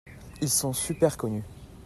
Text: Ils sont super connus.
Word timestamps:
Ils 0.41 0.49
sont 0.49 0.73
super 0.73 1.15
connus. 1.15 1.43